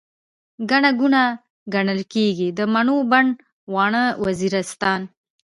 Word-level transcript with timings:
ګڼه 0.69 0.91
ګوڼه، 0.99 1.23
ګڼل 1.73 1.99
کيږي، 2.13 2.47
د 2.57 2.59
مڼو 2.73 2.97
بڼ، 3.11 3.25
واڼه 3.73 4.03
وزيرستان 4.25 5.01